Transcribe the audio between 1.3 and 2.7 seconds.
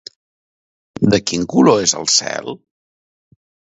quin color és el cel?